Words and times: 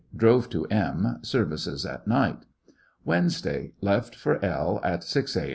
Drove 0.17 0.49
to 0.49 0.65
M. 0.71 1.19
Services 1.21 1.85
at 1.85 2.07
night. 2.07 2.39
Wednesday. 3.05 3.73
Left 3.81 4.15
for 4.15 4.43
L 4.43 4.79
at 4.83 5.03
6 5.03 5.37
a. 5.37 5.49